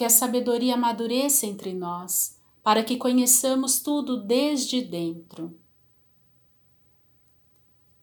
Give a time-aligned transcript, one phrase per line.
[0.00, 5.54] que a sabedoria amadureça entre nós, para que conheçamos tudo desde dentro.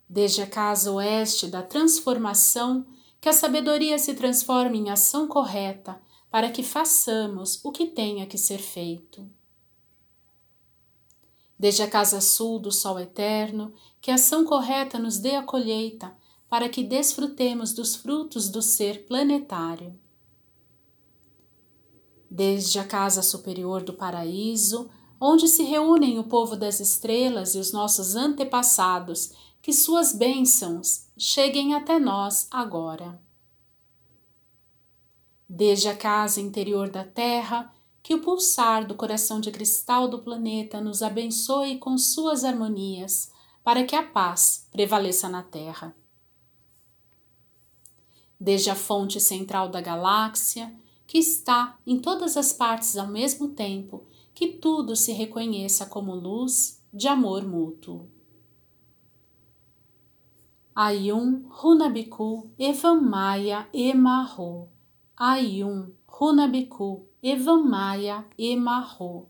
[0.08, 2.86] Desde a casa oeste da transformação,
[3.20, 8.38] que a sabedoria se transforme em ação correta, para que façamos o que tenha que
[8.38, 9.28] ser feito.
[11.58, 16.16] Desde a casa sul do sol eterno, que a ação correta nos dê a colheita,
[16.48, 20.00] para que desfrutemos dos frutos do ser planetário
[22.30, 24.90] desde a casa superior do paraíso,
[25.20, 31.74] onde se reúnem o povo das estrelas e os nossos antepassados, que suas bênçãos cheguem
[31.74, 33.20] até nós agora.
[35.50, 40.80] Desde a casa interior da Terra, que o pulsar do coração de cristal do planeta
[40.80, 43.32] nos abençoe com suas harmonias,
[43.64, 45.94] para que a paz prevaleça na Terra.
[48.40, 50.74] Desde a fonte central da galáxia,
[51.08, 54.06] que está em todas as partes ao mesmo tempo,
[54.36, 58.10] que tudo se reconheça como luz de amor mútuo.
[60.76, 64.70] Ayum Runabiku Evamaya Emarro.
[65.16, 69.28] Ayum Runabiku Evamaya Emarro.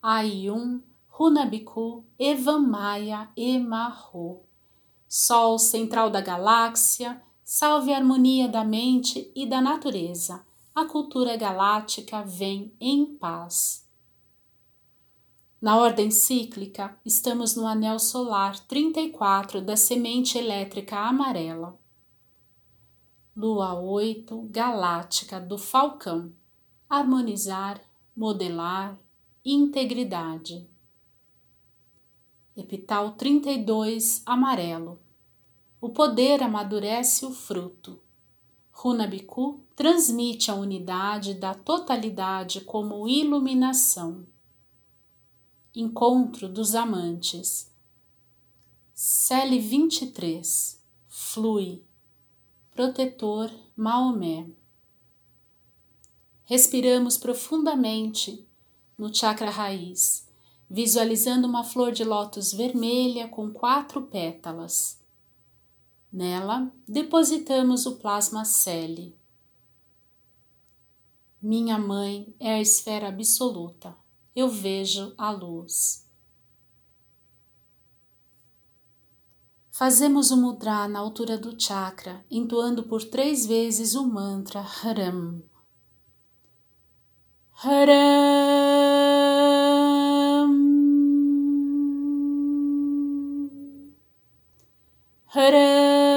[0.00, 4.42] Ayum Runabiku Evamaya Emarro.
[5.08, 10.45] Sol central da galáxia, salve a harmonia da mente e da natureza
[10.76, 13.88] a cultura galáctica vem em paz.
[15.58, 21.80] Na ordem cíclica, estamos no anel solar 34 da semente elétrica amarela.
[23.34, 26.30] Lua 8 galáctica do Falcão.
[26.90, 27.80] Harmonizar,
[28.14, 28.98] modelar,
[29.42, 30.68] integridade.
[32.54, 35.00] Epital 32 amarelo.
[35.80, 37.98] O poder amadurece o fruto.
[38.70, 44.26] Runabiku transmite a unidade da totalidade como iluminação.
[45.74, 47.70] Encontro dos amantes.
[48.94, 50.82] Cele 23.
[51.06, 51.84] Flui.
[52.74, 54.48] Protetor Maomé.
[56.44, 58.44] Respiramos profundamente
[58.96, 60.26] no chakra raiz,
[60.70, 65.04] visualizando uma flor de lótus vermelha com quatro pétalas
[66.16, 69.14] Nela, depositamos o plasma celi.
[71.40, 73.94] Minha mãe é a esfera absoluta.
[74.34, 76.06] Eu vejo a luz.
[79.70, 85.42] Fazemos o mudra na altura do chakra, entoando por três vezes o mantra Haram.
[87.62, 88.96] Haram.
[95.34, 96.15] Haram.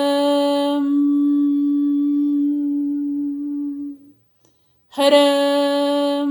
[4.92, 6.28] Haram.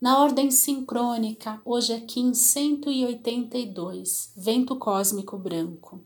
[0.00, 6.00] Na ordem sincrônica, hoje é Kim 182, vento cósmico branco.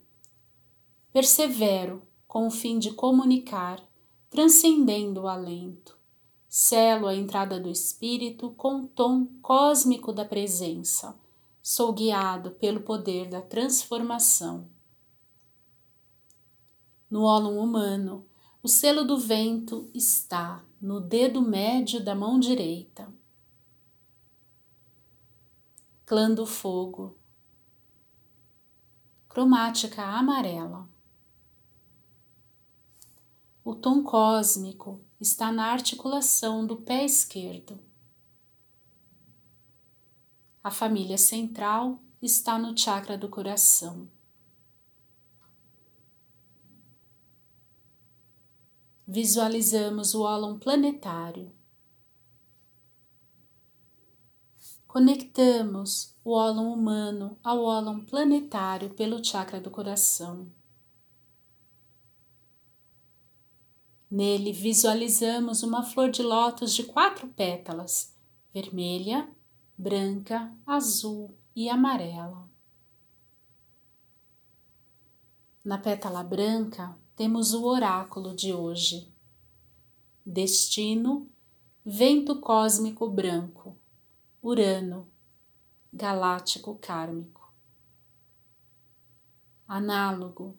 [1.12, 3.80] Persevero com o fim de comunicar,
[4.28, 5.96] transcendendo o alento.
[6.48, 11.14] Selo a entrada do espírito com o tom cósmico da presença.
[11.62, 14.73] Sou guiado pelo poder da transformação
[17.10, 18.26] no ólon humano,
[18.62, 23.12] o selo do vento está no dedo médio da mão direita.
[26.06, 27.16] Clã do fogo,
[29.28, 30.88] cromática amarela.
[33.64, 37.80] O tom cósmico está na articulação do pé esquerdo.
[40.62, 44.08] A família central está no chakra do coração.
[49.06, 51.52] Visualizamos o ólon planetário.
[54.86, 60.50] Conectamos o ólon humano ao ólon planetário pelo chakra do coração.
[64.10, 68.16] Nele visualizamos uma flor de lótus de quatro pétalas:
[68.52, 69.28] vermelha,
[69.76, 72.48] branca, azul e amarela.
[75.64, 79.08] Na pétala branca temos o oráculo de hoje.
[80.26, 81.28] Destino,
[81.84, 83.76] vento cósmico branco,
[84.42, 85.08] Urano,
[85.92, 87.52] galáctico kármico.
[89.66, 90.56] Análogo,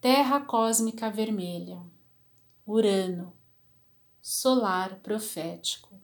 [0.00, 1.82] terra cósmica vermelha,
[2.64, 3.32] Urano,
[4.22, 6.00] solar profético.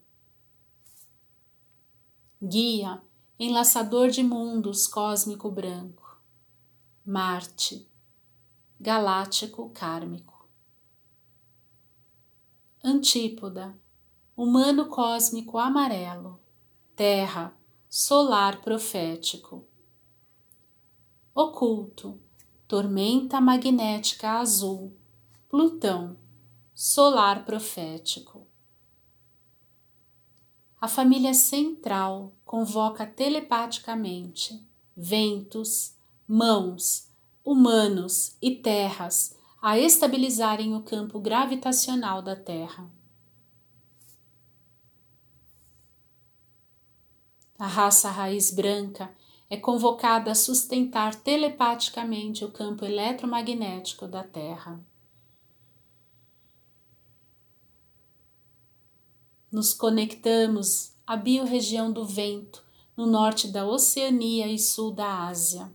[2.42, 3.00] Guia,
[3.38, 6.20] enlaçador de mundos cósmico branco,
[7.06, 7.88] Marte,
[8.84, 10.46] galáctico kármico.
[12.84, 13.74] Antípoda,
[14.36, 16.38] humano cósmico amarelo,
[16.94, 17.56] terra,
[17.88, 19.66] solar profético.
[21.34, 22.20] Oculto,
[22.68, 24.92] tormenta magnética azul,
[25.48, 26.18] Plutão,
[26.74, 28.46] solar profético.
[30.78, 34.62] A família central convoca telepaticamente
[34.94, 35.96] ventos,
[36.28, 37.03] mãos,
[37.44, 42.90] humanos e terras a estabilizarem o campo gravitacional da Terra.
[47.58, 49.14] A raça raiz branca
[49.50, 54.80] é convocada a sustentar telepaticamente o campo eletromagnético da Terra.
[59.52, 62.64] Nos conectamos à biorregião do vento,
[62.96, 65.70] no norte da Oceania e sul da Ásia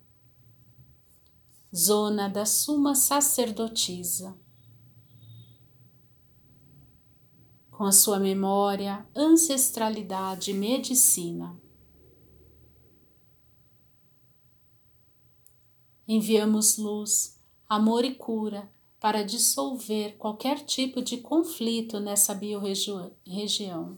[1.76, 4.36] zona da Suma Sacerdotisa.
[7.70, 11.60] Com a sua memória, ancestralidade e medicina.
[16.08, 18.70] Enviamos luz, amor e cura
[19.00, 23.98] para dissolver qualquer tipo de conflito nessa biorregião.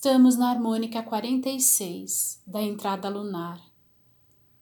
[0.00, 3.60] Estamos na harmônica 46 da entrada lunar.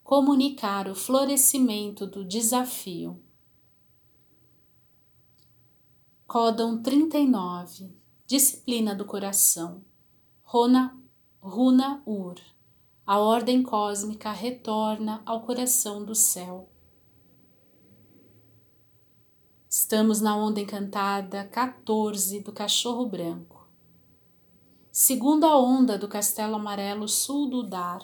[0.02, 3.22] Comunicar o florescimento do desafio.
[6.26, 7.94] Códon 39
[8.26, 9.84] Disciplina do coração.
[10.42, 10.98] Rona,
[11.38, 12.36] Runa Ur.
[13.06, 16.66] A ordem cósmica retorna ao coração do céu.
[19.68, 23.55] Estamos na onda encantada 14 do cachorro branco
[24.98, 28.02] segunda onda do castelo amarelo sul do Dar,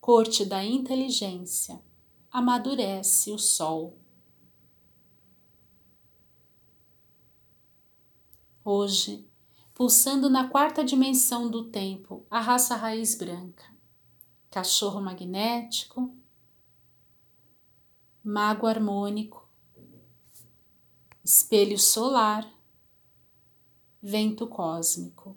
[0.00, 1.82] corte da inteligência,
[2.30, 3.98] amadurece o sol.
[8.64, 9.28] Hoje,
[9.74, 13.64] pulsando na quarta dimensão do tempo, a raça raiz branca,
[14.48, 16.16] cachorro magnético,
[18.22, 19.44] mago harmônico,
[21.24, 22.48] espelho solar,
[24.00, 25.36] vento cósmico.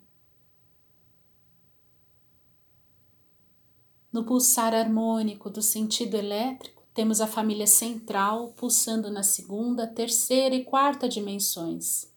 [4.11, 10.65] No pulsar harmônico do sentido elétrico, temos a família central pulsando na segunda, terceira e
[10.65, 12.11] quarta dimensões.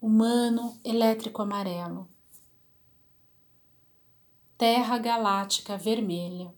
[0.00, 2.08] Humano elétrico amarelo.
[4.56, 6.52] Terra galáctica vermelha.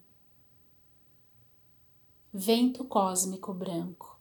[2.33, 4.19] Vento cósmico branco.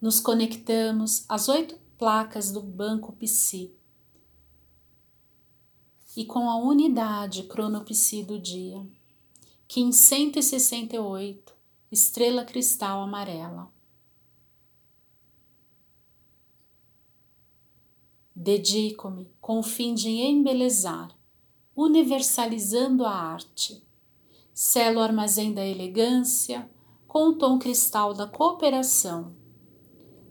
[0.00, 3.70] Nos conectamos às oito placas do Banco Psi
[6.16, 8.88] e com a unidade cronopsi do dia,
[9.68, 11.54] que em 168,
[11.92, 13.70] estrela cristal amarela.
[18.34, 21.14] Dedico-me com o fim de embelezar,
[21.76, 23.86] universalizando a arte.
[24.54, 26.66] Selo o armazém da elegância
[27.06, 29.38] com o tom cristal da cooperação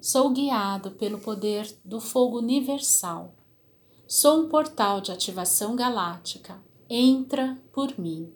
[0.02, 3.36] Sou guiado pelo poder do fogo universal.
[4.08, 6.64] Sou um portal de ativação galáctica.
[6.90, 8.34] Entra por mim.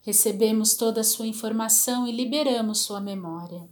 [0.00, 3.68] Recebemos toda a sua informação e liberamos sua memória.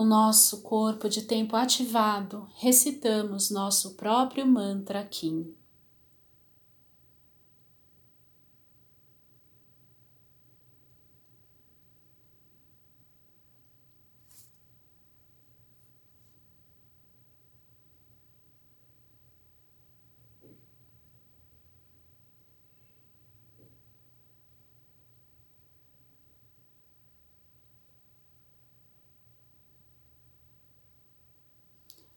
[0.00, 5.54] Com nosso corpo de tempo ativado, recitamos nosso próprio mantra Kim.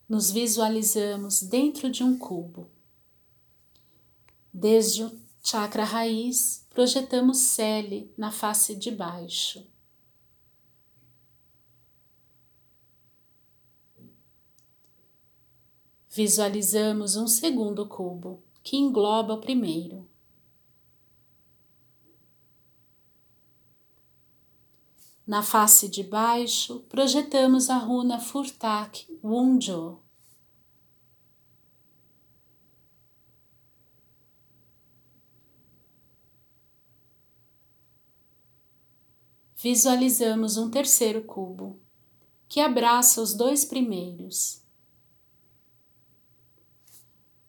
[0.07, 2.69] Nos visualizamos dentro de um cubo.
[4.53, 9.65] Desde o chakra raiz, projetamos Cele na face de baixo.
[16.09, 20.07] Visualizamos um segundo cubo que engloba o primeiro.
[25.25, 29.99] Na face de baixo, projetamos a runa Furtak Wunjo.
[39.55, 41.79] Visualizamos um terceiro cubo,
[42.49, 44.61] que abraça os dois primeiros.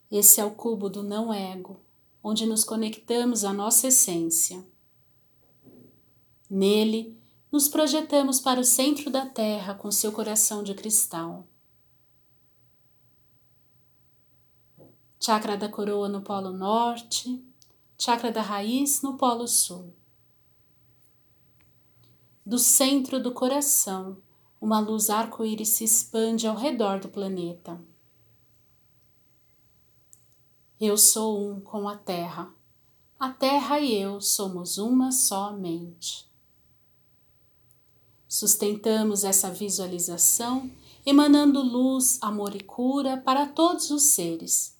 [0.09, 1.81] Esse é o cubo do não-ego,
[2.23, 4.65] onde nos conectamos à nossa essência.
[6.49, 7.19] Nele,
[7.55, 11.47] nos projetamos para o centro da Terra com seu coração de cristal.
[15.21, 17.41] Chakra da coroa no polo norte,
[17.97, 19.95] chakra da raiz no polo sul.
[22.45, 24.17] Do centro do coração,
[24.61, 27.81] uma luz arco-íris se expande ao redor do planeta.
[30.81, 32.53] Eu sou um com a Terra.
[33.17, 36.34] A Terra e eu somos uma só mente.
[38.35, 40.69] Sustentamos essa visualização
[41.07, 44.77] emanando luz, amor e cura para todos os seres.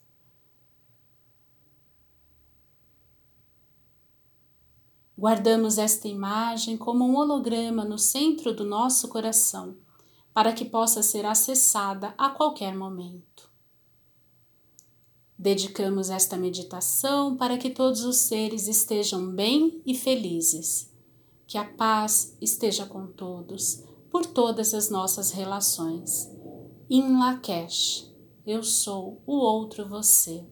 [5.17, 9.77] Guardamos esta imagem como um holograma no centro do nosso coração,
[10.33, 13.49] para que possa ser acessada a qualquer momento.
[15.39, 20.93] Dedicamos esta meditação para que todos os seres estejam bem e felizes
[21.47, 26.31] que a paz esteja com todos, por todas as nossas relações.
[26.89, 28.13] In Lakesh,
[28.45, 30.45] eu sou o outro você.